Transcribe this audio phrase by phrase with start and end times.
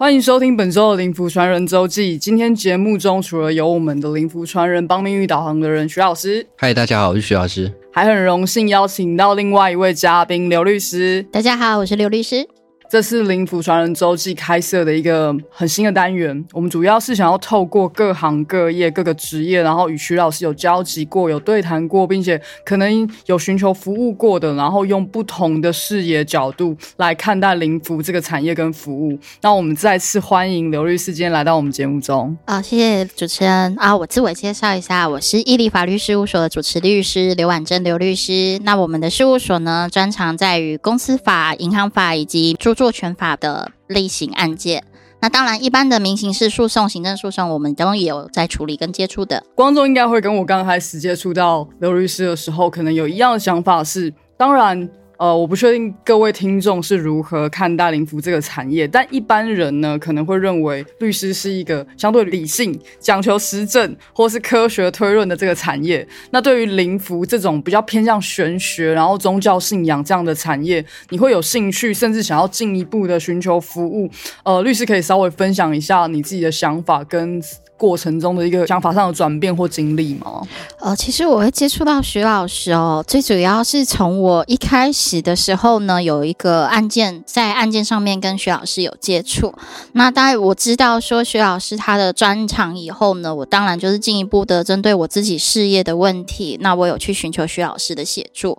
[0.00, 2.16] 欢迎收听本周的灵符传人周记。
[2.16, 7.72] 今天节目中除了有我们的灵符传人帮命运导航的人徐老师，嗨，大家好，我是徐老师。
[7.92, 11.26] 还很荣幸邀请到另外一位嘉宾刘律师。
[11.32, 12.46] 大家好，我是刘律师。
[12.90, 29.18] 这是灵符传人周记开设的一个很新的单元，我们主要是想要透过各行各业、各个职业，然后与徐老师有交集过、有对谈过，并且可能有寻求服务过的，然后用不同的视野角度来看待灵符这个产业跟服务。
[29.42, 32.34] 那我们再次欢迎刘律师今天来到我们节目中。
[32.46, 38.58] 啊，谢谢主持人啊，我自我介绍一下，我是伊利法律事务所的主持律师刘婉珍刘律师。
[38.62, 44.84] 那我们的事务所呢，专长在于公司法、银行法以及著作权法的类型案件，
[45.20, 49.42] 那当然一般的民刑事诉讼、行政诉讼，我们都有在处理跟接触的。
[49.56, 54.88] 观众应该会跟我刚开始接触到刘律师的时候，可能有一样的想法是，当然。
[55.18, 66.06] 呃，我不确定各位听众是如何看待灵符这个产业，但一般人呢可能会认为律师是一个相对理性、讲求实证或是科学推论的这个产业。
[66.30, 74.08] 那对于灵符这种比较偏向玄学，然后宗教信仰这样的产业，你会有兴趣，甚至想要进一步的寻求服务？
[74.44, 77.42] 呃，律师可以稍微分享一下你自己的想法跟。
[77.78, 80.42] 过程中的一个想法上的转变或经历吗？
[80.80, 89.54] 呃，其实我会接触到徐老师哦，最主要是从我一开始的时候呢，有一个案件在案件上面跟徐老师有接触。
[89.92, 98.58] 那当然我知道说徐老师他的专长以后呢，我当然就是进一步的针对我自己事业的问题，那我有去寻求徐老师的协助。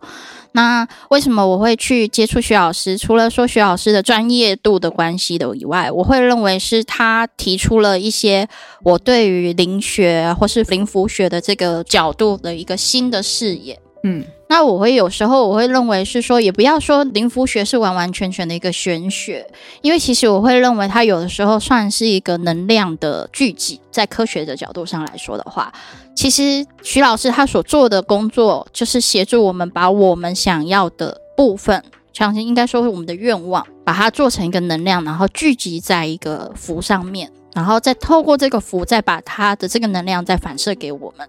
[0.54, 2.98] 那为什么我会去接触徐老师？
[2.98, 8.48] 除了说徐老师的专业度的关系的以外，我会认为是他提出了一些
[8.84, 13.80] 我对于灵学或是灵符学的这个角度的一个新的视野。
[14.04, 14.24] 嗯。
[14.52, 19.46] 那我会有时候我会认为是说，也不要说灵符学是完完全全的一个玄学，
[19.82, 23.80] 因为其实我会认为它有的时候算是一个能量的聚集。
[23.92, 25.72] 在科学的角度上来说的话，
[26.16, 41.28] 其实徐老师他所做的工作就是协助我们把我们想要的部分，相信应该说是我们的愿望，把它做成一个能量，然后聚集在一个符上面，然后再透过这个符，再把它的这个能量再反射给我们。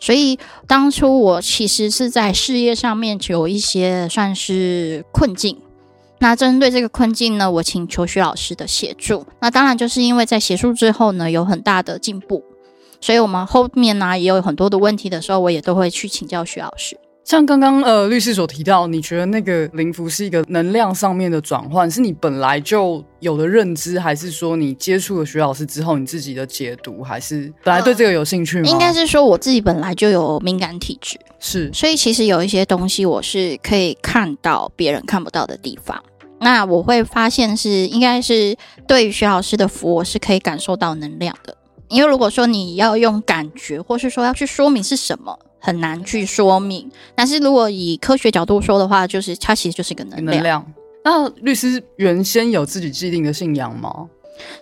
[0.00, 5.60] 所以当初我其实是在事业上面有一些算是困境，
[6.20, 9.26] 那针对这个困境呢，我请求徐老师的协助。
[9.40, 12.44] 那当然就是因为在协助之后呢，有很大的进步，
[13.00, 16.98] 所以我们后面呢也有很多的问题的时候，我也都会去请教徐老师。
[17.28, 28.70] 像刚刚呃律师所提到，你觉得那个灵符是一个能量上面的转换，是你本来就有的认知，还是说你接触了徐老师之后你自己的解读，还是本来对这个有兴趣吗？
[28.70, 36.02] 应该是说我自己本来就有敏感体质，是，所以其实有一些东西我是可以看到别人看不到的地方。
[36.40, 38.56] 那我会发现是应该是
[38.86, 41.54] 对于徐老师的符，我是可以感受到能量的。
[41.88, 45.38] 因为如果说你要用感觉，或是说要去说明是什么。
[45.58, 50.64] 很难去说明，但是如果以科学角度说的话，就是它其实就是一个能量。
[51.04, 54.08] 那律师原先有自己既定的信仰吗？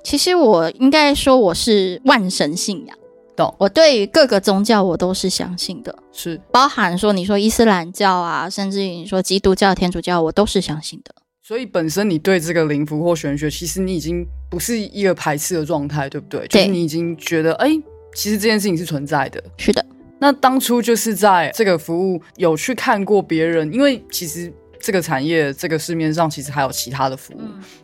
[0.03, 2.97] 其实我应该说我是万神信仰，
[3.37, 3.53] 懂？
[3.59, 11.15] 我对于各个宗教我都是相信的，是包含说你说伊斯兰教啊，甚至于你说基督教、天主教，我都是相信的。
[11.43, 16.47] 所以本身你对这个灵符或玄学，其实你已经不是一个排斥的状态，对不对？
[16.49, 17.69] 就是你已经觉得，哎，
[18.15, 19.43] 其实这件事情是存在的。
[19.57, 19.85] 是的。
[20.19, 24.51] 那当初就是在这个服务有去看过别人，因为其实
[24.81, 27.41] 这个产业这个市面上其实还有其他的服务，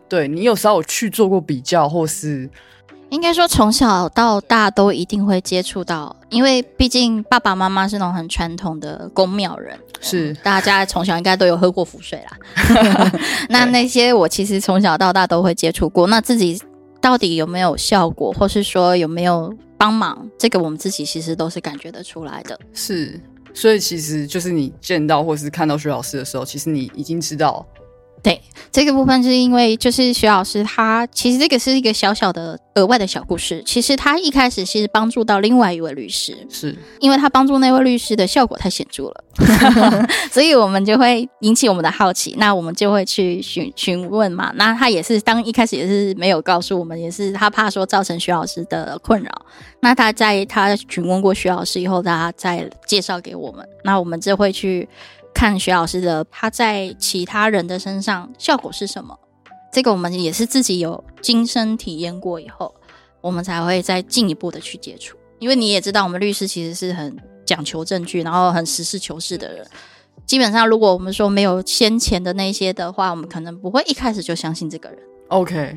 [0.08, 2.48] 对你有时候有去做过比较，或是
[3.10, 13.12] 应该说从小到大都一定会接触到，因为毕竟爸爸妈妈是那种很传统的宫庙人，是大家从小应该都有喝过符水啦。
[13.50, 16.58] 那那些我其实从小到大都会接触过，那自己
[16.98, 19.54] 到底有没有效果，或是说有没有？
[19.82, 22.56] 帮忙，这个我们自己其实都是感觉得出来的。
[22.72, 23.20] 是，
[23.52, 27.66] 所以其实就是你见到或是看到徐老师的时候，其实你已经知道。
[28.22, 28.40] 对
[28.70, 33.60] 这个部分，是因为就是徐老师他其实这个是一个小小的额外的小故事。
[33.66, 39.24] 其实他一开始其实帮助到另外一位律师，是因为他帮助那位律师的效果太显著了，
[40.30, 44.52] 所以我们就会引起我们的好奇，那我们就会去询询问嘛。
[44.54, 49.30] 那他也是当一开始也是没有告诉我们，也是他怕说造成徐老师的困扰。
[49.80, 54.88] 那他在他询问过徐老师以后，他再介绍给我们，那我们就会去。
[55.34, 59.18] 看徐老师的，他在其他人的身上效果是什么？
[59.72, 62.74] 这个我们也是自己有亲身体验过以后，
[63.20, 65.16] 我们才会再进一步的去接触。
[65.38, 69.66] 因为你也知道，我们律师其实是很讲求证据，然后很实事求是的人。
[70.24, 74.98] 基本上，如果我们说没有先前的那些的话，我们可能不会一开始就相信这个人。
[75.28, 75.76] OK，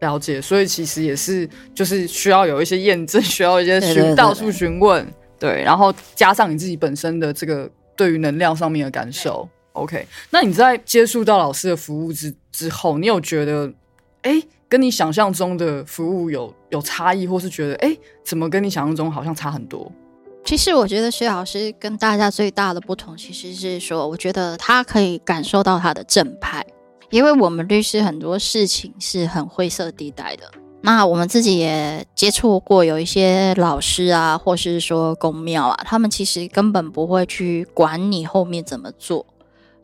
[0.00, 5.06] 了解，所以其实也是就是需要有一些验证，需要一些询到处询问，
[5.38, 9.48] 对，然后加上你自己本身的这个对于能量上面的感受。
[9.72, 13.72] OK，那你在接触到老师的服务之之后，你有觉得
[14.22, 19.90] 哎，跟你想象中的服务有有差异，或是觉得哎，怎么跟你想象中好像差很多？
[20.44, 26.64] 其实我觉得薛老师跟大家最大的不同，其实是说，我觉得他可以感受到他的正派，
[27.10, 30.50] 因为我们律师很多事情是很灰色地带的。
[30.86, 39.26] 那我们自己也接触过有一些老师啊，或是说公庙啊，他们其实根本不会去管你后面怎么做，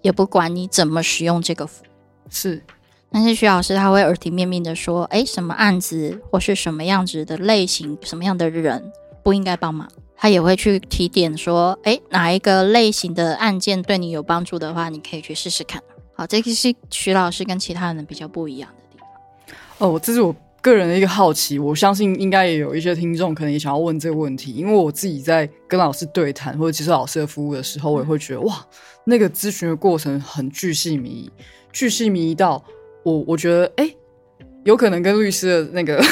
[0.03, 1.83] 也不管你怎么使用这个符。
[2.31, 2.63] 是，
[3.11, 8.93] 但是徐老师他会耳提面命的说，哎，什么案子或是什么样子的类型，什么样的人
[9.25, 9.91] 不应该帮忙。
[10.17, 15.83] 他也会去提点说，哎，哪一个类型的案件对你有帮助的话，你可以去试试看。
[16.15, 19.91] 好，这个是徐老师跟其他人比较不一样的地方。
[19.91, 28.67] 哦，这是我个人的一个好奇，我相信应该也有一些听众可能也想要问这个问题，因为我自己在跟老师对谈或者接受老师的服务的时候，我也会觉得哇，
[29.05, 31.31] 那个咨询的过程很巨细靡遗，
[31.73, 32.65] 巨细靡遗到
[33.03, 33.95] 我我觉得哎，
[34.65, 36.03] 有可能跟律师的那个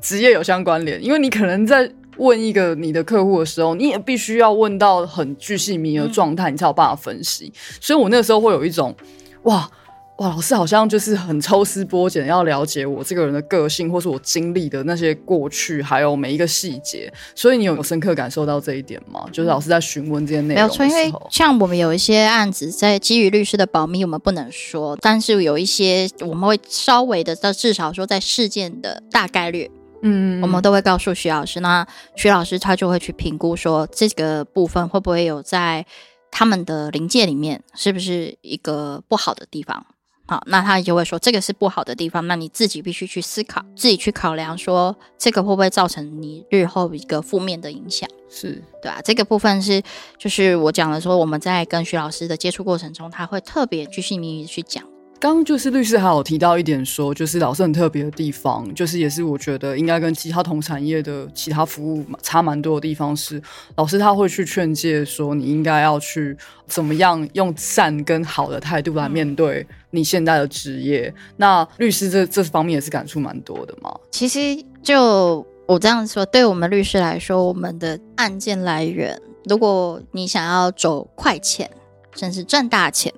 [0.00, 1.92] 职业有相关联，因为你可能在。
[2.18, 7.52] 问一个你的客户的时候，你也必须要问到很巨细靡遗的状态，你才有办法分析。
[7.78, 8.96] 所以我那个时候会有一种，
[9.42, 9.70] 哇
[10.18, 17.12] 哇，老师好像就是很抽丝剥茧，要了解我这个人的个性，或是我经历的那些过去，还有每一个细节。
[17.34, 19.26] 所以你有深刻感受到这一点吗？
[19.30, 29.70] 就是老师在询问这些内容没有错，因为像我们有一些案子，在基于律师的保密，我们不能说，但是有一些我们会稍微的，到至少说在事件的大概率。
[30.02, 35.84] 嗯，我们都会告诉徐老师，那徐老师他就会去评估说这个部分会不会有在
[36.30, 39.84] 他们的临界里面是不是一个不好的地方。
[40.28, 48.08] 好，那他就会说这个是不好的地方，那你自己必须去思考，自己去考量说这个会不会造成你日后一个负面的影响。
[48.28, 49.80] 是对啊，这个部分是
[50.18, 54.82] 就是我讲的说我们在跟徐老师的接触过程中，他会特别居心明义去讲。
[55.18, 63.40] 刚刚就是律师还有提到一点，说就是老师很特别的地方，就是也是我觉得应该跟其他同产业的其他服务差蛮多的地方是，
[63.76, 66.36] 老师他会去劝诫说你应该要去
[66.66, 71.12] 怎么样用善跟好的态度来面对你现在的职业。
[71.36, 73.92] 那律师这这方面也是感触蛮多的嘛。
[74.10, 74.38] 其实
[74.82, 81.70] 就我这样说，对我们律师来说，我们的案件来源，如果你想要走快钱，
[82.14, 83.12] 甚至赚大钱。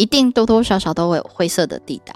[0.00, 2.14] 一定多多少少都会有灰色的地带。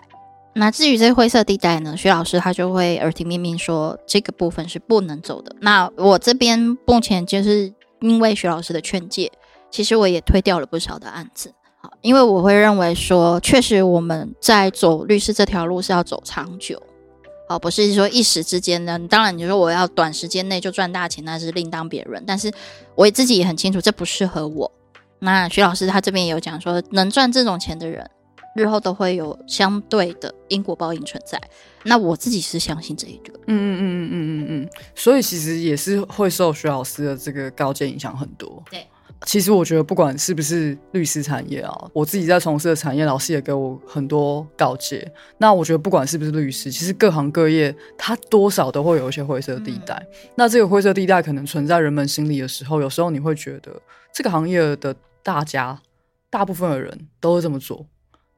[0.55, 5.55] 那至于这灰色地带呢，徐老师他就会耳提面命说这个部分是不能走的。
[5.61, 9.31] 那我这边目前就是因为徐老师的劝诫，
[9.71, 11.53] 其实我也推掉了不少的案子。
[11.81, 16.81] 好，因为我会认为说，确实我们在走律师这条路是要走长久，
[17.49, 18.99] 好，不是说一时之间呢。
[19.11, 22.23] 当然，你说我要短时间内就赚大钱，那是另当别论。
[22.25, 22.53] 但是
[22.95, 24.71] 我自己也很清楚，这不适合我。
[25.25, 28.09] 那徐老师他这边也有讲说，能赚这种钱的人，
[28.55, 31.41] 日后都会有相对的因果报应存在。
[31.83, 38.63] 那我自己是相信这一个，嗯嗯嗯嗯嗯嗯嗯，所以其实也是会受徐老师的这个高见影响很多。
[38.71, 38.87] 对，
[39.25, 45.11] 其实我觉得不管是不是律师产业啊，我自己在从事的产业，老师也给我很多告诫。
[45.39, 50.07] 那我觉得不管是不是律师，其实各行各业它多少都会有一些灰色地带。
[50.37, 53.73] 那这个灰色地带可能存在人们心里的时候，有时候你会觉得
[54.13, 54.95] 这个行业的。
[55.25, 55.81] 大家
[56.31, 57.85] 大部分的人都会这么做，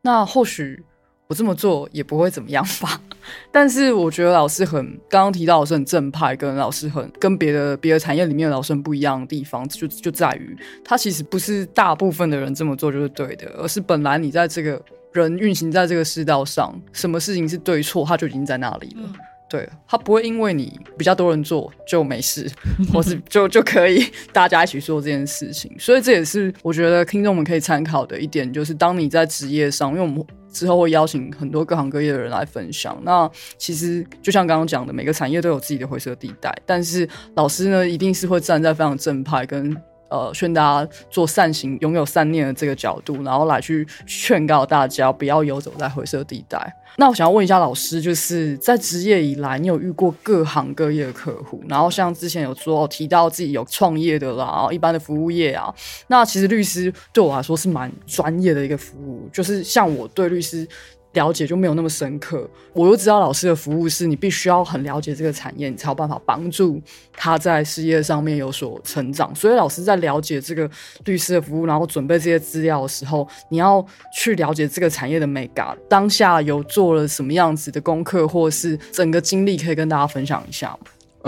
[0.02, 0.82] 那或许
[1.26, 2.98] 我这么做也不会怎么样吧。
[3.50, 14.80] 但是我觉得老师很刚刚提到老师很正派，跟老师很跟别的别的产业里面的老师很不一样的地方，就就在于他其实不是大部分的人这么做就是对的，而是本来你在这个
[15.12, 19.12] 人运行在这个世道上，什么事情是对错，他就已经在那里了。
[19.48, 22.50] 对他不会因为你比较多人做就没事，
[22.92, 32.98] 或是就就可以 大家一起做这件事情，所以这也是我觉得听众们可以参考的一点，就是当你在职业上，因为我们之后会邀请很多各行各业的人来分享。
[33.04, 39.76] 那其实就像刚刚讲的，每个产业都有自己的灰色地带，但是老师呢，一定是会站在非常正派跟。
[40.08, 46.74] 呃，劝大家做善行、拥有善念的这个角度，然后来去劝告大家不要游走在灰色地带。
[46.98, 51.62] 那我想要问一下老师，就是在职业以来，你有遇过各行各业的客户？
[51.68, 55.74] 然后像之前有说提到自己有创业的啦，一般的服务业啊。
[56.06, 60.66] 那其实律师对我来说是蛮专业的一个服务，就是像我对律师。
[61.16, 62.48] 了解就没有那么深刻。
[62.72, 66.80] 我又知道老师的服务是你必须要很了解这个产业，你才有办法帮助
[67.12, 69.34] 他在事业上面有所成长。
[69.34, 70.70] 所以老师在了解这个
[71.06, 75.76] 律师的服务，然后准备这些资料的时候，你要去了解这个产业的美感。
[75.88, 80.78] 当下有做了什么样子的功课，或是整个经历，可以跟大家分享一下吗？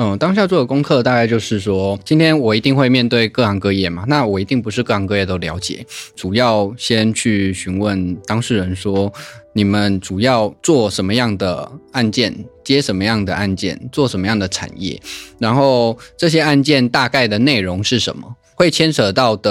[0.01, 9.13] 嗯，当下做的功课大概就是说，今天我一定会面对各行各业嘛，那我一定不是各行各业都了解，主要先去询问当事人说，
[9.59, 15.03] 你们主要做什么样的案件，接什么样的案件，做什么样的产业，
[15.41, 19.51] 然后这些案件大概的内容是什么，会牵扯到的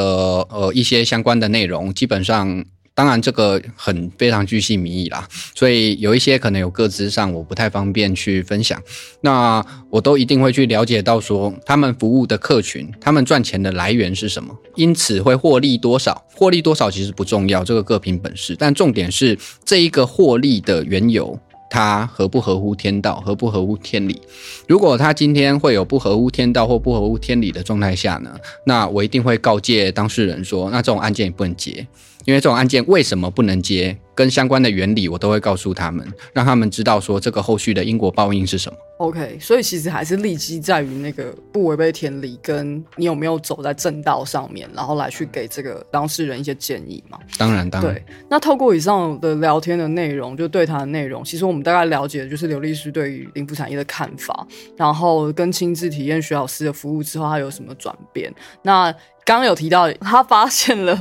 [0.50, 2.64] 呃一些相关的内容，基本上。
[2.98, 8.82] 当然，这个很非常具细民意啦，所以有一些可能有各自上我不太方便去分享。
[9.22, 16.25] 那我都一定会去了解到说，他们服务的客群，他们赚钱的来源是什么，因此会获利多少？
[16.34, 18.56] 获利多少其实不重要，这个各凭本事。
[18.58, 21.39] 但重点是这一个获利的缘由，
[21.70, 24.20] 它合不合乎天道，合不合乎天理？
[24.68, 28.36] 如果他今天会有不合乎天道或不合乎天理的状态下呢，
[28.66, 31.86] 那我一定会告诫当事人说，那这种案件也不能结。
[32.27, 33.98] 因为这种案件为什么不能接？
[34.17, 38.79] 跟相关的原理，我都会告诉他们，让他们知道说这个后续的因果报应是什么。
[38.97, 47.19] OK，所以其实还是立基在于那个不违背天理，跟你有没有走在正道上面，然后来去给这个当事人一些建议嘛。
[47.38, 47.93] 当然，当然。
[47.93, 58.33] 对，那透过以上的聊天的内容，就对他的内容，其实我们大概了解的就是刘律师对于灵服产业的看法，然后跟亲自体验徐老师的服务之后，他有什么转变？
[58.63, 58.91] 那
[59.24, 60.97] 刚刚有提到，他发现了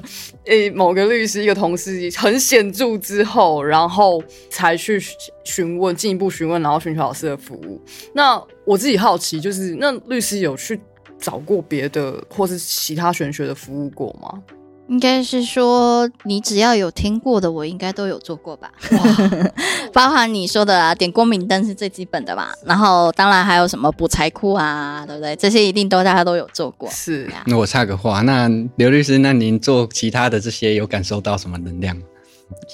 [0.47, 4.21] 诶某个律师一个同事很显著之后，然后
[4.51, 5.01] 才去
[5.45, 7.81] 询问进一步询问，然后寻求老师的服务。
[8.13, 10.81] 那我自己好奇，就是那律师有去
[11.21, 14.43] 找过别的或是其他玄学的服务过吗？
[14.89, 18.71] 应该是说，你只要有听过的，我应该都有做过吧。
[19.93, 22.53] 包含你说的啊，点光明灯是最基本的吧。
[22.65, 25.35] 然后当然还有什么补财库啊，对不对？
[25.35, 26.89] 这些一定都大家都有做过。
[26.91, 27.25] 是。
[27.33, 32.01] 啊那我插个话，那刘律师，那您做其他的这些有感受到什么能量？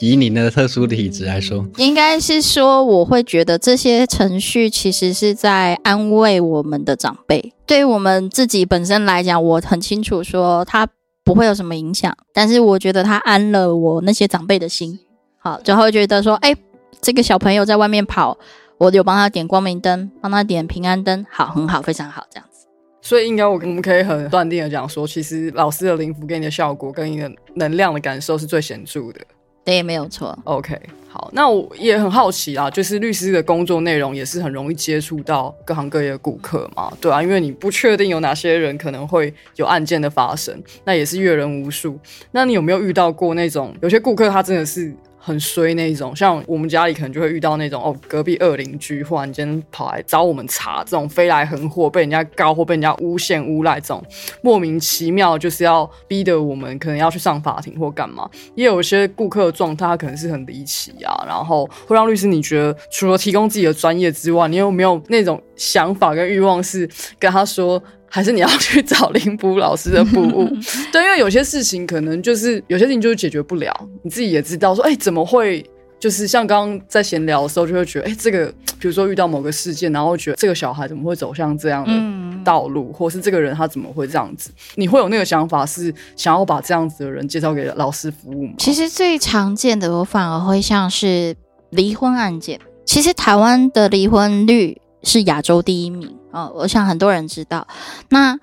[0.01, 7.53] 以您的特殊体质来说，应该是说，我会觉得这些程序其实是在安慰我们的长辈。
[7.67, 10.89] 对于我们自己本身来讲，我很清楚说他。
[11.25, 14.99] 不会有什么影响，但是我觉得他安了我那些长辈的心，
[15.39, 16.53] 好，就会觉得说，哎，
[17.01, 18.37] 这个小朋友在外面跑，
[18.77, 22.67] 我有帮他点光明灯，帮他点平安灯，好，很好，非常好，这样子。
[23.01, 29.21] 所以应该我我们可以很断定的讲说，其实老师的灵符给你的效果跟你的能量的感受是最显著的。
[29.65, 30.37] 对，没有错。
[30.45, 30.79] OK，
[31.09, 41.99] 好，那我也很好奇啊，就是律师的工作内容也是很容易接触到各行各业的顾客嘛，对啊，因为你不确定有哪些人可能会有案件的发生，那也是阅人无数。
[42.33, 44.93] 那你有没有遇到过那种有些顾客他真的是？
[45.25, 54.05] 很衰那一种，像我们家里可能就会遇到那种哦，隔壁二邻居忽然间跑来找我们查，这种飞来横祸，被人家告或被人家诬陷诬赖，这种
[54.43, 58.29] 莫名其妙就是要逼得我们可能要去上法庭或干嘛。
[58.57, 66.89] 也有一些顾客的状态他可能是很离奇啊，然后会让律师你觉得除了提供自己的专业之外，你有没有那种想法跟欲望是
[67.21, 67.81] 跟他说？
[68.15, 70.47] 还是你要去找林甫老师的服务，
[70.93, 75.65] 对，因为有些事情可能就是有些事情就是解决不了，你自己也知道，说哎怎么会，
[75.99, 88.53] 就是像刚刚在闲聊的时候就会觉得，哎这个比如说遇到某个事件，然后觉得这个小孩怎么会走向这样的道路，或是这个人他怎么会这样子，你会有那个想法是想要把这样子的人介绍给老师服务吗？
[88.59, 91.35] 其实最常见的我反而会像是
[91.71, 96.15] 离婚案件，其实台湾的离婚率是亚洲第一名。
[96.31, 97.67] 哦，我想很多人知道，
[98.09, 98.39] 那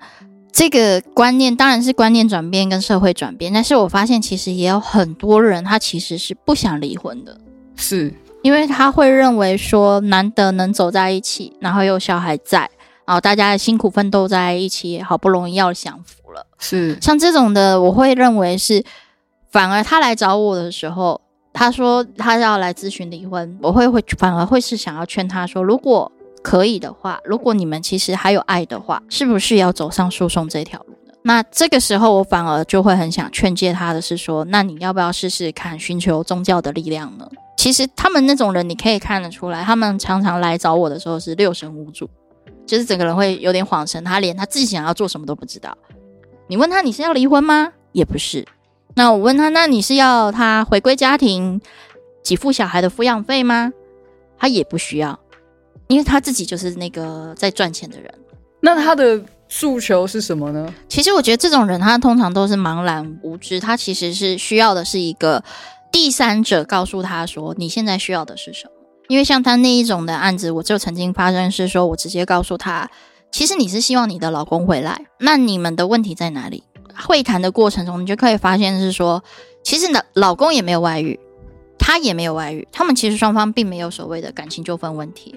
[0.52, 7.36] 这个观念当然是观念转变跟社会转变，但是我发现其实也有很多人他其实是不想离婚的，
[7.74, 12.70] 是因为他会认为说难得能走在一起，然后有小孩在，
[13.04, 18.84] 然后大家辛苦奋斗在一起，好不容易要享福了，是像这种的，我会认为是
[19.50, 21.20] 反而他来找我的时候，
[21.52, 26.12] 他说他要来咨询离婚，我会会反而会是想要劝他说，如果。
[26.42, 31.12] 可以的话，如果你们其实还有爱的话，是不是要走上诉讼这条路呢？
[31.22, 37.28] 那这个时候，我反而就会很想劝诫他的是说，那你要不要试试看寻求宗教的力量呢？
[37.56, 42.08] 其实他们那种人，你可以看得出来，他们常常来找我的时候是六神无主，
[42.64, 45.76] 就是整个人会有点恍神，他连他自己想要做什么都不知道。
[46.46, 47.72] 你问他你是要离婚吗？
[47.92, 48.46] 也不是。
[48.94, 51.60] 那我问他，那你是要他回归家庭，
[52.24, 53.72] 给付小孩的抚养费吗？
[54.38, 55.20] 他也不需要。
[55.90, 58.14] 因为他自己就是那个在赚钱的人，
[58.60, 60.72] 那他的诉求是什么呢？
[60.88, 65.42] 其实我觉得这种人他通常都是茫然无知，他其实是需要的是一个
[65.90, 68.72] 第三者告诉他说你现在需要的是什么。
[69.08, 72.88] 因为像他那一种的案子，我就曾经发生是说，我直接告诉他，
[73.32, 76.62] 其实你是希望你的老公回来，那你们的问题在哪里？
[76.96, 79.24] 会谈的过程中，你就可以发现是说，
[79.64, 81.18] 其实呢，老公也没有外遇，
[81.76, 85.34] 他也没有外遇，他们其实双方并没有所谓的感情纠纷问题，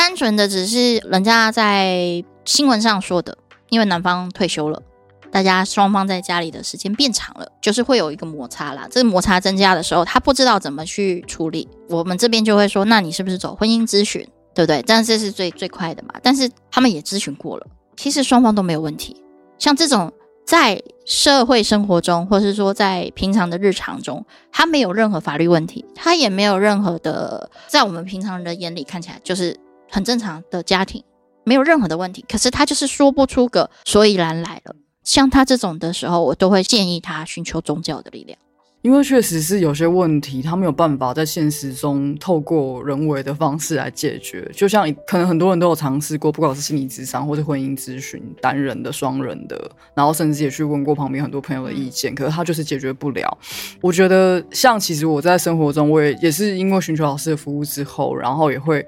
[0.00, 3.36] 单纯的只是人家在新闻上说的，
[3.68, 4.82] 因为男方退休了。
[5.30, 8.88] 大家双方在家里的时间变长了，就是会有一个摩擦啦。
[8.90, 11.68] 这个摩擦增加的时候，他不知道怎么去处理。
[11.90, 14.82] 我们这边就会说，那你是不是走婚姻咨询，对不对？
[14.86, 16.14] 但这是最最快的嘛。
[16.22, 19.22] 但是他们也咨询过了，其实双方都没有问题。
[19.58, 20.10] 像这种
[20.46, 29.54] 在社会生活中，或是说在平常的日常中，他没有任何法律问题，他也没有任何的，在我们平常人的眼里看起来就是
[29.90, 31.02] 很正常的家庭，
[31.44, 32.24] 没有任何的问题。
[32.28, 34.74] 可是他就是说不出个所以然来了。
[35.02, 38.38] 像他这种的时候，我都会建议他寻求宗教的力量，
[38.82, 44.48] 因为确实是有些问题，他没有办法在现实中透过人为的方式来解决。
[44.54, 53.36] 就像可能很多人都有尝试过，不管是心理咨商或是婚姻咨询，单人的、双人的，然后甚至也去问过旁边很多朋友的意见，可是他就是解决不了。
[53.80, 58.86] 我觉得，像其实我在生活中，我也也是因为寻求老师的服务之后，然后也会。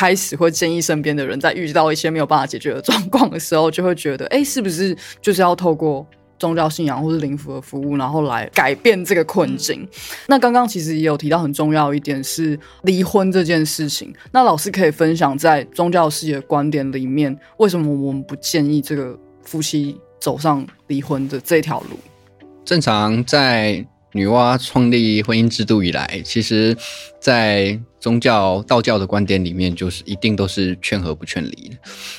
[0.00, 6.06] 开始会建议身边的人，在遇到一些没有办法解决的状况的时候，就会觉得，哎，是不是就是要透过
[6.38, 9.86] 宗教信仰或是灵符的服务，然后来改变这个困境？
[10.26, 14.10] 那刚刚其实也有提到很重要一点是离婚这件事情。
[14.32, 19.14] 那老师可以分享在宗教系的观点里面，为什么我们不建议这个
[19.44, 21.98] 夫妻走上离婚的这条路？
[22.64, 26.74] 正常在女娲创立婚姻制度以来，其实，
[27.20, 31.70] 在宗教道教的观点里面，就是一定都是劝和不劝离。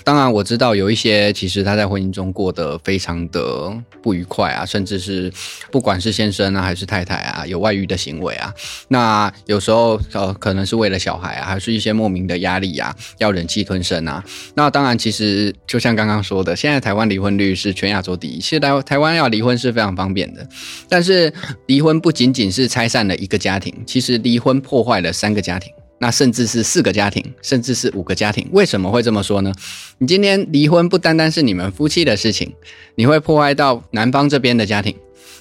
[0.03, 5.31] 当然，我知道有一些其实他在婚姻中过得非常的不愉快啊，甚至是
[5.71, 8.53] 不管是先生啊还是太太啊，有外遇的行为啊。
[8.89, 14.23] 那有时候呃，可能是为了小孩啊，还是一些莫名的压力啊，要忍气吞声啊。
[14.53, 20.47] 那当然，其实就像刚刚说的，现在台湾离婚率是全亚洲第一，其实台台湾要离婚是非常方便的。
[20.87, 21.33] 但是
[21.65, 25.70] 离婚不仅仅是拆散了一个家庭，其实离婚破坏了三个家庭。
[26.03, 29.53] 那甚至是四个家庭，甚至是五个家庭，为什么会这么说呢？
[29.99, 32.51] 你今天离婚不单单是你们夫妻的事情，
[32.95, 34.95] 你会破坏到男方这边的家庭，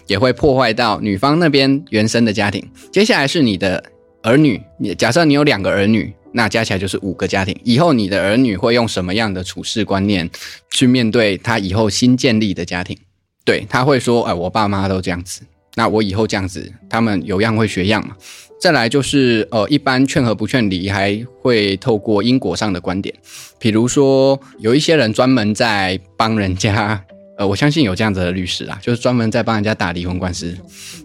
[0.07, 2.63] 也会破坏到女方那边原生的家庭。
[2.93, 3.83] 接下来是你的
[4.21, 7.59] 儿女，你假设你有两个儿女，那加起来就是五个家庭。
[7.65, 10.29] 以后你的儿女会用什么样的处事观念
[10.71, 12.95] 去面对他以后新建立的家庭？
[13.47, 15.41] 对他会说：“哎，我爸妈都这样子，
[15.75, 18.15] 那我以后这样子，他们有样会学样嘛。”
[18.61, 23.15] 再来就是，呃，一般劝和不劝离，还会透过因果上的观点，
[23.59, 27.03] 比如说有一些人专门在帮人家。
[27.41, 30.55] 呃，我相信有这样子的律师啊，就是专门在帮人家打离婚官司。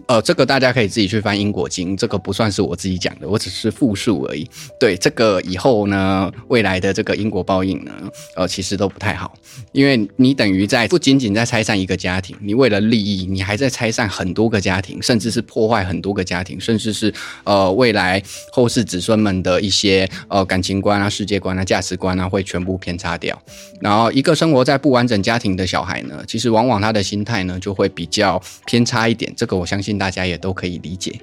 [0.06, 4.46] 呃，这个大家可以自己去翻因果经，这个不算是我自己讲的，我只是复述而已。
[4.78, 7.92] 对这个以后呢，未来的这个因果报应呢，
[8.36, 9.32] 呃，其实都不太好，
[9.72, 17.12] 因为你等于在不仅仅在拆散一个家庭，你为了利益，你还在拆散很多个家庭，甚至是破坏很多个家庭，甚至是
[17.44, 18.22] 呃未来
[18.52, 23.40] 后世子孙们的一些呃感情观啊、世界观啊、价值观啊，会全部偏差掉。
[23.80, 26.22] 然后一个生活在不完整家庭的小孩呢？
[26.26, 31.18] 其实往往他的心态呢就会比较偏差一点，这个我相信大家也都可以理解。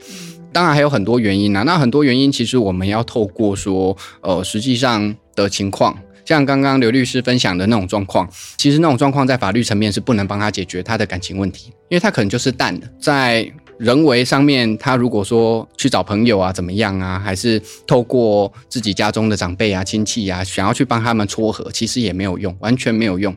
[0.52, 23.36] 当然还有很多原因啊，那很多原因其实我们要透过说，呃，实际上的情况，像刚刚刘律师分享的那种状况，其实那种状况在法律层面是不能帮他解决他的感情问题，因为他可能就是淡的，在人为上面，他如果说去找朋友啊怎么样啊，还是透过自己家中的长辈啊亲戚啊，想要去帮他们撮合，其实也没有用，完全没有用。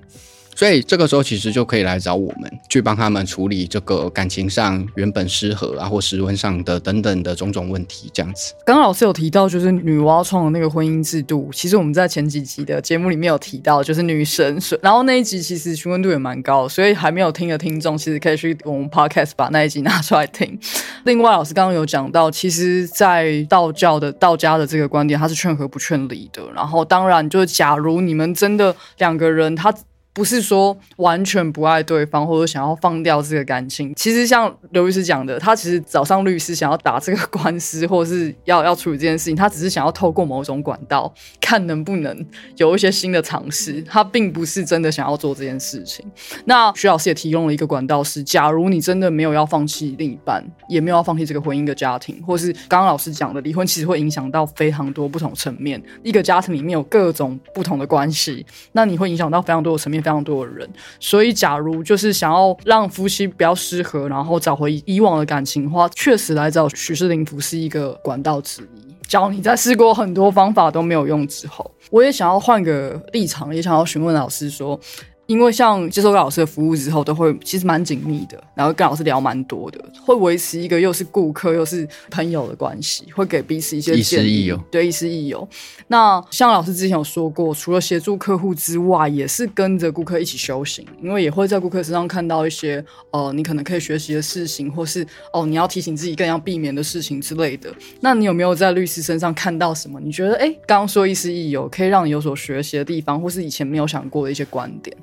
[0.56, 8.54] 所以这个时候其实就可以来找我们去帮他们处理这个感情上原本失和啊或时温上的等等的种种问题，这样子。
[8.64, 20.58] 刚刚老师有提到，就是女娲创的那个婚姻制度，其实我们在前几集的节目里面有提到，就是女神，然后那一集其实询问度也蛮高，所以还没有听的听众，其实可以去我们 podcast 把那一集拿出来听。
[21.04, 26.42] 另外，老师刚刚有讲到，其实，在道教的道家的这个观点，他是劝和不劝离的。
[26.54, 29.70] 然后，当然就是假如你们真的两个人，他。
[30.16, 33.92] 不是说完全不爱对方，或者想要放掉这个感情。
[33.94, 42.26] 其实像刘律师讲的，他其实找上律师想要打这个官司，或者是要要处理这件事情，他只是想要透过某种管道，看能不能
[42.56, 43.82] 有一些新的尝试。
[43.82, 46.10] 他并不是真的想要做这件事情。
[46.46, 55.82] 那徐老师也提供了一个管道，是假如你真的没有要放弃另一半，也没有要放弃这个婚姻的家庭，或是刚刚老师讲的离婚，其实会影响到非常多不同层面。
[56.02, 60.05] 一个家庭里面有各种不同的关系，那你会影响到非常多的层面。
[60.06, 60.68] 非常多的人，
[61.00, 68.94] 所以假如就是想要让夫妻比较适合，然后找回以往的感情的话，确实来找徐氏灵符是一个管道之一。
[69.08, 74.78] 教你在试过很多方法都没有用之后，我也想要换个立场，也想要询问老师说。
[75.26, 85.46] 因为像接受老师的服务之后，都会其实蛮紧密的，然后跟老师聊蛮多的，会维持一个又是顾客又是朋友的关系，会给彼此一些建议，对，亦师亦友。
[85.88, 97.68] 那像老师之前有说过，除了协助客户之外，也是跟着顾客一起修行，因为也会在顾客身上看到一些呃，你可能可以学习的事情，或是哦，你要提醒自己更要避免的事情之类的。
[98.00, 100.00] 那你有没有在律师身上看到什么？
[100.00, 104.96] 你觉得哎，刚刚说亦师亦友可以让你有所学习的地方，或是以前没有想过的一些观点？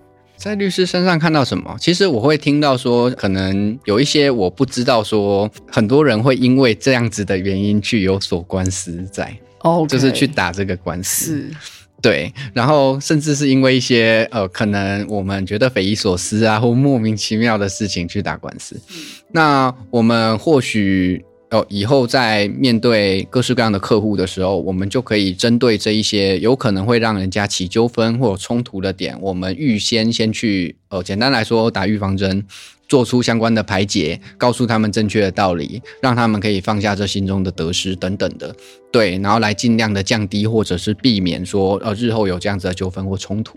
[0.43, 1.73] 在律师身上看到什么？
[1.79, 18.77] 其实我会听到说，可能有一些我不知道，说很多人会因为这样子的原因去有所官司在，哦，就是去打这个官司，是，对，然后甚至是因为一些呃，可能我们觉得匪夷所思啊，或莫名其妙的事情去打官司。
[19.31, 21.23] 那我们或许。
[21.53, 32.43] 哦，以后在面对各式各样的客户的时候，我们就可以针对这一些有可能会让人家起纠纷或冲突的点，我们预先先去，呃，简单来说打预防针，
[32.87, 38.55] 做出相关的排解，告诉他们正确的道理，让他们可以放下这心中的得失等等的，
[38.91, 43.53] 对，然后来尽量的降低或者是避免说，呃，日后有这样子的纠纷或冲突。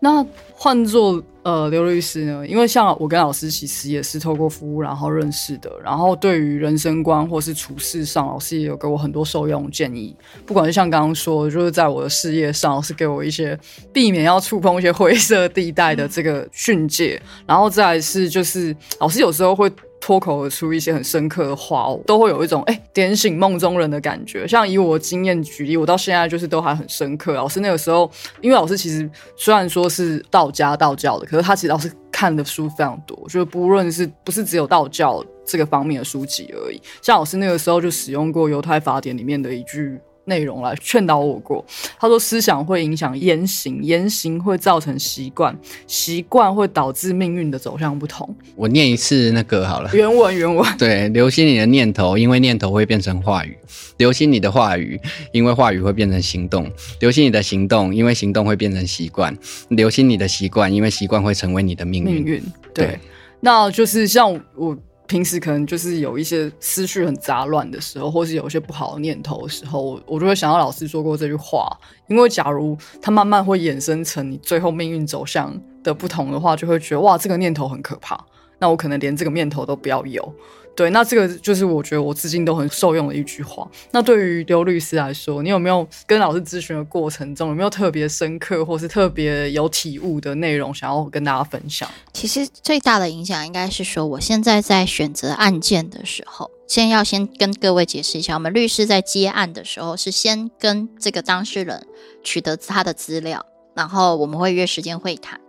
[0.00, 2.46] 那换做呃刘律师呢？
[2.46, 10.14] 因为像我跟老师其实也是透过服务然后认识的，然后对于人生观或是处事上，老师也有给我很多受用建议。
[10.46, 13.58] 不管是像刚刚说，就是在我的事业上，是给我一些
[13.92, 19.70] 避免要触碰一些灰色地带的这个训诫，然后再是就是老师有时候会。
[20.00, 24.46] 脱口而出一些很深刻的话，都会有一种哎点醒梦中人的感觉。
[24.46, 27.34] 像以我经验举例，我到现在就是都还很深刻。
[27.34, 36.80] 老师那个时候，因为老师其实虽然说是道家道教的，可是他其实老师看的书非常多，就是不论是不是只有道教这个方面的书籍而已。
[37.02, 39.98] 像老师那个时候就使用过犹太法典里面的一句。
[40.28, 41.64] 内容来劝导我过，
[41.98, 48.32] 他说思想会影响言行，言行会造成习惯，习惯会导致命运的走向不同。
[48.54, 50.64] 我念一次那个好了，原文原文。
[50.78, 53.52] 对，留心你的念头，因为念头会变成话语；
[53.96, 55.00] 留心你的话语，
[55.32, 56.64] 因为话语会变成行动；
[57.00, 59.34] 留心你的行动，因为行动会变成习惯；
[59.70, 62.14] 留心你的习惯，因为习惯会成为你的命运。
[62.14, 62.42] 命运
[62.74, 62.98] 对，
[63.40, 64.76] 那就是像我。
[65.08, 71.66] 平时可能就是有一些思绪很杂乱的时候，或是有一些不好的念头的时候，我就会想到老师说过这句话。
[72.08, 78.22] 因为假如它慢慢会衍生成你最后命运走向的不同的话，就会觉得哇，这个念头很可怕。
[78.58, 80.34] 那我可能连这个念头都不要有。
[80.78, 83.68] 对，那这个就是我觉得我至今都很受用的一句话。
[83.90, 91.90] 那对于刘律师来说，你有没有跟老师咨询的过程中，有没有特别深刻或是特别有体悟的内容想要跟大家分享？
[92.12, 101.84] 其实最大的影响应该是说，我现在在选择案件的时候，先要先跟各位解释一下，我们律师在接案的时候是先跟这个当事人
[102.22, 105.40] 取得他的资料，然后我们会约时间会谈。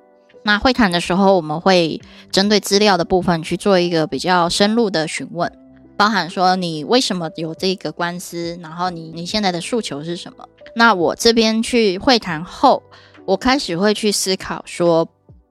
[0.44, 5.52] 那会谈的时候，我们会针对资料的部分去做一个比较深入的询问，
[5.98, 10.48] 包含说你为什么有这个官司，然后你你现在的诉求是什么？
[10.76, 12.82] 那我这边去会谈后，
[13.26, 15.08] 我开始会去思考说，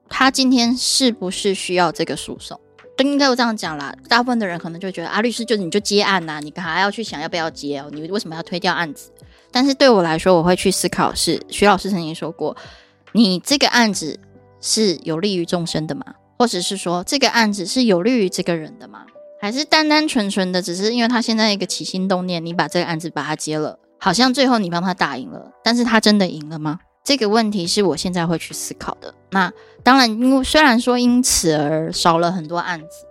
[0.09, 2.59] 他今天是不是需要这个诉讼？
[2.97, 3.95] 都应该我这样讲啦。
[4.09, 7.87] 大部分的人可能就觉得啊，律师就你就接案呐，你还要去想要不要接哦？
[7.91, 9.11] 你为什么要推掉案子？
[9.51, 12.57] 但是对我来说，我会去思考是徐老师曾经说过，
[13.11, 14.19] 你这个案子。
[14.61, 16.03] 是有利于众生的吗？
[16.37, 19.05] 或者是说这个案子是有利于这个人的吗？
[19.41, 26.79] 还是单单纯纯的只是因为他现在一个起心动念，你把这个案子把他接了，好像最后你帮他打赢了，但是他真的赢了吗？
[27.03, 29.13] 这个问题是我现在会去思考的。
[29.31, 29.51] 那
[29.83, 33.05] 当然，因为虽然说因此而少了很多案子，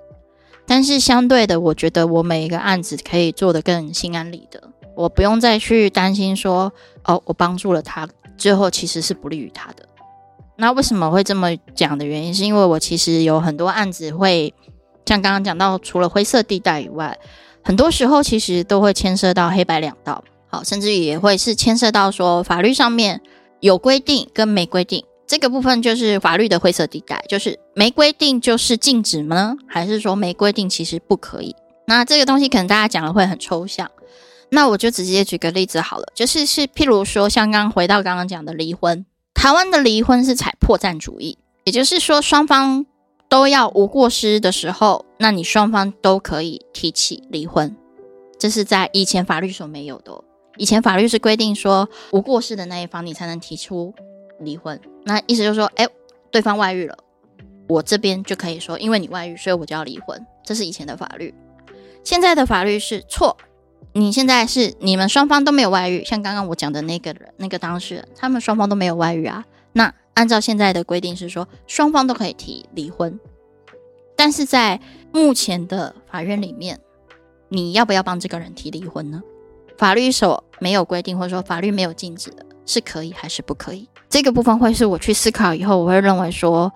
[0.66, 4.62] 但是相对的，我觉得我每一个案子可以做得更心安理得，
[4.94, 6.72] 我不用再去担心说
[7.04, 8.06] 哦，我帮助了他，
[8.36, 9.88] 最后其实是不利于他的。
[10.60, 14.52] 那为什么会这么讲的原因，是因为我其实有很多案子会，
[15.06, 17.16] 像刚刚讲到，除了灰色地带以外，
[17.62, 23.20] 很多时候其实都会牵涉到黑白两道，好，甚至于也会是牵涉到说法律上面
[23.60, 31.54] 有规定跟没规定，这个部分就是法律的灰色地带，就是没规定就是禁止吗，还是说没规定其实不可以？
[31.86, 33.88] 那这个东西可能大家讲的会很抽象，
[34.50, 39.06] 那我就直接举个例子好了，就是是譬如说，像刚回到刚刚讲的离婚。
[39.38, 42.84] 台湾的离婚是采破绽主义，也就是说双方
[43.28, 47.76] 都要无过失的时候，那你双方都可以提起离婚。
[48.36, 50.12] 这是在以前法律所没有的。
[50.56, 53.94] 以前法律是规定说无过失的那一方你才能提出
[54.40, 54.78] 离婚。
[55.04, 55.86] 那意思就是说，哎，
[56.32, 56.98] 对方外遇了，
[57.68, 60.20] 我这边就可以说，因为你外遇，所以我就要离婚。
[60.44, 61.32] 这是以前的法律，
[62.02, 63.36] 现在的法律是错。
[63.92, 69.44] 你现在是你们双方都没有外遇，像刚刚我讲的那个人，那个当事人，他们双方都没有外遇啊。
[69.72, 73.18] 那按照现在的规定是说，双方都可以提离婚，
[74.16, 74.80] 但是在
[75.12, 76.78] 目前的法院里面，
[77.48, 79.22] 你要不要帮这个人提离婚呢？
[79.76, 83.88] 法律所没有规定，或者说法律没有禁止的，是可以还是不可以？
[84.08, 86.72] 这个部分会是我去思考以后，我会认为说，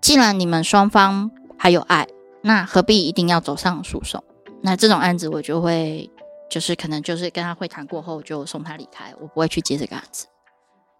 [0.00, 2.06] 既然你们双方还有爱，
[2.42, 4.22] 那何必一定要走上诉讼？
[4.62, 6.08] 那这种案子我就会，
[6.48, 10.26] 就是可能就是跟他会谈过后就送他离开，我不会去接这个案子。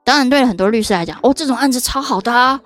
[0.05, 2.61] 当然，对很多律师来讲，哦，这种案子超好的啊，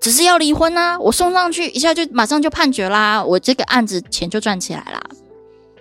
[0.00, 5.00] 只是要离婚啊，我送上去一下就马上就判决啦，我这个案子钱就赚起来啦。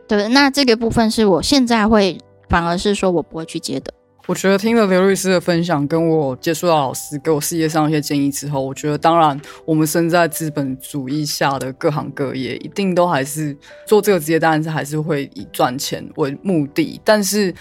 [0.08, 2.18] 对，那这个部分是我现在会。
[2.50, 3.92] 反而是说我不会去接的。
[4.26, 13.56] 我觉得听了刘律师的分享，跟我接触到老师给我事业上一些建议之后，我觉得当然我们身在资本主义下的各行各业，一定都还是
[13.86, 17.02] 做这个职业，当然是还是会以赚钱为目的。
[17.04, 17.54] 但是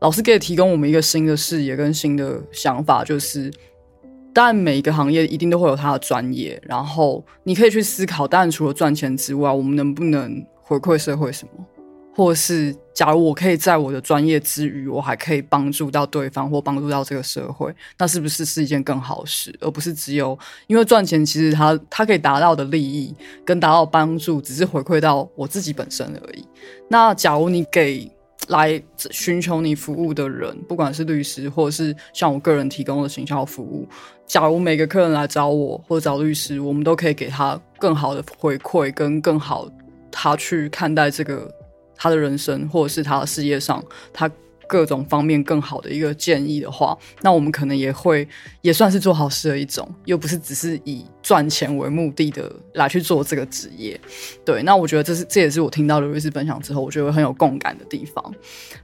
[0.00, 3.48] 老师给提供我们一个新的视野跟新的想法，就是
[4.34, 11.64] 但每一个行业一定都会有它的专业，然后你可以去思考，但除了赚钱之外，我们能不能回馈社会什么？
[12.14, 19.50] 或是，假如我可以在我的专业之余，我还可以帮助到对方或帮助到这个社会，那是不是是一件更好事？
[19.62, 23.14] 而不是只有因为赚钱，其实他他可以达到的利益
[23.46, 26.46] 跟达到帮助，只是回馈到我自己本身而已。
[26.86, 28.06] 那假如你给
[28.48, 33.88] 来寻求你服务的人，不管是律师或者是像我个人提供的行销服务，
[34.26, 39.66] 假如每个客人来找我或者找律师，我们都可以给他更好的回馈，跟更好
[40.10, 41.50] 他去看待这个。
[42.02, 43.80] 他的人生，或者是他的事业上，
[44.12, 44.28] 他
[44.66, 48.26] 各种方面更好的一个建议的话，那我们可能也会
[48.60, 54.00] 也算是做好事的一种，又不是只是以赚钱为目的的来去做这个职业。
[54.44, 58.34] 对，那我觉得这是这也是我听到刘律师分享之后，我觉得很有共感的地方。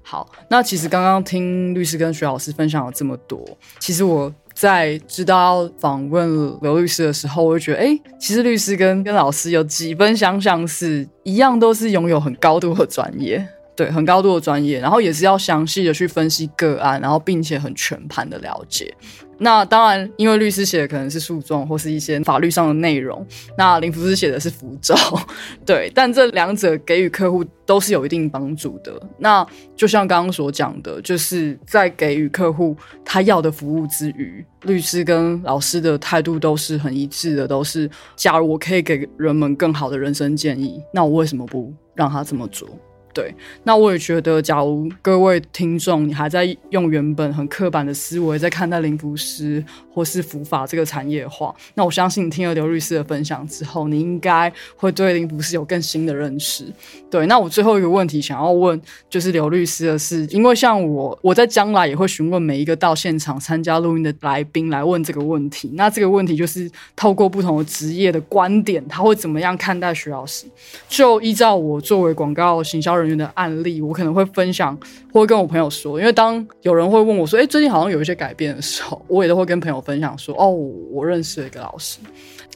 [0.01, 3.45] 好，那其实刚刚听律师跟徐老师分享了这么多，
[3.81, 4.33] 其实我。
[4.61, 18.93] 在知道访问刘律师的时候，我就觉得，哎，其实律师跟跟老师有几分相像，是一样，都是拥有很高度的专业，对，很高度的专业，然后也是要详细的去分析个案，然后并且很全盘的了解。
[19.41, 23.25] 那当然，因为律师写的可能是诉状或是一些法律上的内容，
[23.57, 24.95] 那林福师写的是符咒，
[25.65, 25.91] 对。
[25.95, 29.01] 但这两者给予客户都是有一定帮助的。
[29.17, 29.47] 那
[29.77, 42.69] 就像刚刚所讲的，就是在给予客户他要的服务之余，律师跟老师的态度都是很一致的，都是假如我可以给人们更好的人生建议，那我为什么不让他这么做？
[43.13, 56.65] 对，那我也觉得，假如各位听众你还在用原本很刻板的思维在看待灵符师或是符法这个产业的话，那我相信你听了刘律师的分享之后，你应该会对灵符师有更新的认识。
[57.11, 65.73] 对，那我最后一个问题想要问，就是刘律师的是，因为像我，我在将来也会询问每一个到现场参加录音的来宾来问这个问题。
[65.75, 70.47] 那这个问题就是透过不同的职业的观点，他会怎么样看待徐老师？
[70.89, 73.19] 就依照我作为广告行销人员。
[73.19, 74.79] 的案例，我可能会分享，
[75.13, 75.99] 或跟我朋友说。
[75.99, 81.99] 因为当有人会问我说：“哎，最近好像有一些改变的时候，我也都会跟朋友分享说：哦，我认识了一个老师。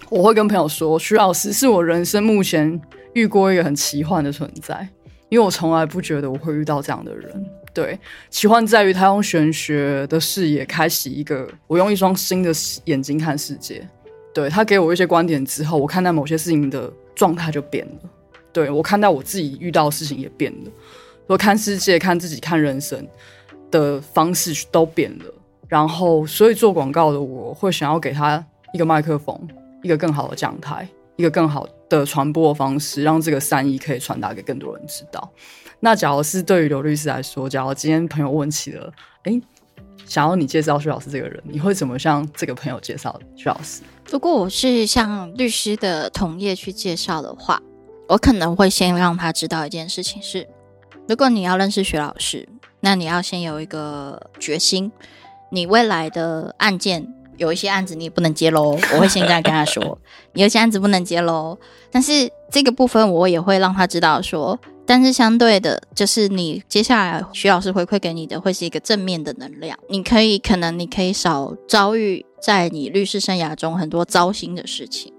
[0.08, 2.80] 我会跟朋友说，徐老师是我人生目前
[3.14, 4.88] 遇过一个很奇幻的存在，
[5.30, 7.44] 因为我从来不觉得我会遇到这样的人。
[7.74, 7.98] 对，
[8.30, 12.52] 奇幻在于他用玄学的视野开启一个，我用一双新的
[12.84, 13.84] 眼睛看世界。
[14.32, 18.08] 对他给我一些观点之后，我看待某些事情的状态就变了。”
[18.52, 20.70] 对我看到我自己遇到的事情也变了，
[21.26, 23.06] 我看世界、看自己、看人生
[23.70, 25.24] 的方式都变了。
[25.68, 29.48] 然后，所以做广告的我会想要给他一个麦克风，
[29.82, 30.86] 一个更好的讲台，
[31.16, 35.32] 一个更好的传播方式，让这个善意可以传达给更多人知道。
[35.80, 39.40] 那假如是对于刘律师来说，假如今天朋友问起了，哎，
[40.04, 43.80] 想要你介绍徐老师这个人，你会怎么向这个朋友介绍徐老师？
[44.10, 47.62] 如果我是向律师的同业去介绍的话。
[48.12, 50.46] 我可能会先让他知道一件事情是：
[51.08, 52.46] 如果你要认识徐老师，
[52.80, 54.92] 那你要先有一个决心。
[55.50, 57.06] 你未来的案件
[57.38, 59.98] 有一些案子你也不能接喽，我会先这样跟他说，
[60.34, 61.58] 有些案子不能接喽。
[61.90, 69.78] 但是这个部分我也会让他知道说，但是相对的，就是你接下来徐老师回馈给你的会是一个正面的能量。
[69.88, 75.10] 你可以可能你可以少遭遇在你律师生涯中很多糟心的事情。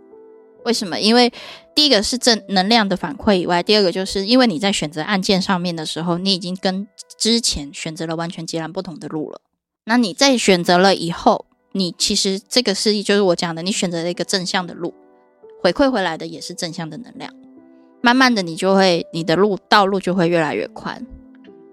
[0.66, 1.00] 为什么？
[1.00, 1.30] 因为
[1.76, 9.42] 第一个是正能量的反馈以外，第二个就是因为你在选择案件上面的时候，你已经跟之前选择了完全截然不同的路了。
[9.86, 14.94] 那你在选择了以后，你其实这个是就是我讲的，你选择了一个正向的路，
[15.62, 17.34] 回馈回来的也是正向的能量。
[18.02, 21.06] 慢慢的，你就会你的路道路就会越来越宽。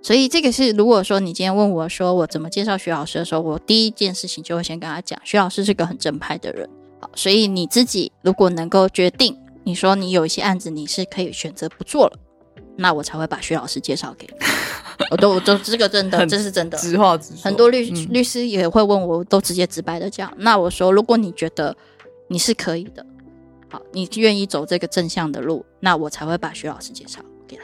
[0.02, 6.66] 所以这个是，如果说你今天问我说我怎么介绍徐老师的时候，我第一件事情就会先跟他讲，徐老师是个很正派的人。
[7.00, 9.36] 好，所以你自己如果能够决定，
[9.70, 12.18] 你说你有一些案子你是可以选择不做了，
[12.74, 14.34] 那我才会把徐老师介绍给你。
[15.12, 17.42] 我都我都这个真的，这是真的，直话直说。
[17.44, 20.32] 很多律律师也会问我，都直接直白的讲。
[20.38, 21.76] 那我说，如果你觉得
[22.26, 23.06] 你是可以的，
[23.68, 27.62] 好，你愿意走这个正向的路，那我才会把徐老师介绍给他。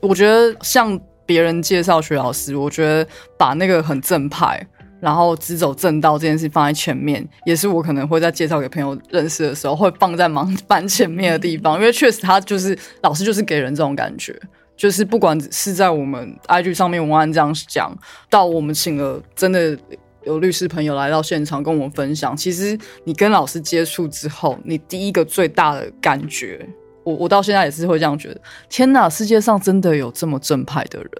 [0.00, 4.66] 我觉得像别人介绍徐老师，我觉得把那个很正派。
[5.00, 14.34] 然后只走正道这件事放在前面，也是我可能会在介绍给朋友认识的时候会放在蛮蛮前面的地方，因为确实他就是老师，就是给人这种感觉，
[14.76, 17.96] 就是不管是在我们 IG 上面文案这样讲，
[18.30, 19.78] 到我们请了真的
[20.24, 26.66] 有律师朋友来到现场跟我们分享，其实你跟老师接触之后，你第一个最大的感觉，
[27.04, 31.10] 我我到现在也是会这样觉得，天哪，世界上真的有这么正派的人，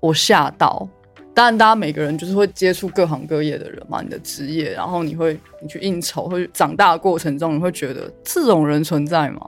[0.00, 0.88] 我吓到。
[1.34, 9.40] 当然，大家每个人就是会接触各行各业的人嘛，你的职业，然后你会你去应酬，会长大的过程中，你会觉得这种人存在吗？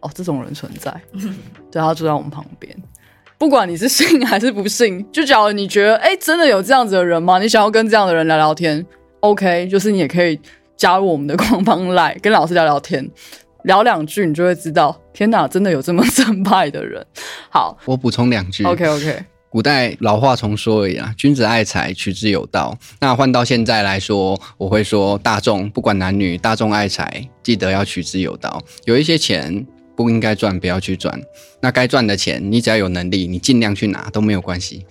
[0.00, 0.90] 哦，这种人存在，
[1.70, 2.74] 对，他住在我们旁边，
[3.36, 7.38] 不管你是信还是不信，就假如你觉得，哎，真的有这样子的人吗？
[7.38, 8.84] 你想要跟这样的人聊聊天
[9.20, 10.40] ，OK，就是你也可以
[10.76, 13.06] 加入我们的官方来跟老师聊聊天，
[13.64, 17.04] 聊两句，你就会知道，天哪，真的有这么 正派的人。
[17.50, 19.33] 好，我补充两句，OK OK。
[19.54, 22.76] 古代老话重说而已啊，君子爱财，取之有道。
[22.98, 28.60] 那换到现在来说，我会说大众不管男女，大众爱财，记得要取之有道。
[28.84, 29.64] 有一些钱
[29.94, 31.16] 不应该赚，不要去赚。
[31.60, 34.84] 那该赚的钱，你只要有能力，你尽量去拿都没有关系。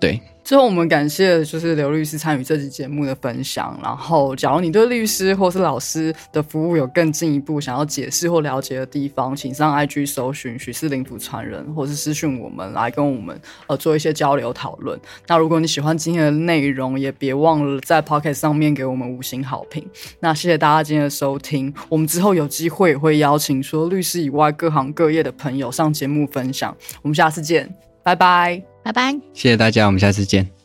[0.00, 0.20] 对。
[0.48, 3.78] 最后，我们感谢就是刘律师参与这期节目的分享。
[3.82, 14.98] 然后，假如你对律师或是老师的服务有更进一步想要解释或了解的地方，请上 IG 搜寻许氏灵府传人，或是私讯我们来跟我们呃做一些交流讨论。
[15.26, 19.86] 那如果你喜欢今天的内容，也别忘了在 Pocket 上面给我们五星好评。
[20.18, 21.70] 那谢谢大家今天的收听。
[21.90, 26.74] 我们之后有机会会邀请说律师以外各行各业的朋友上节目分享。
[27.02, 27.70] 我们下次见。
[28.02, 30.57] 拜拜，拜拜，谢谢大家，我们下次见。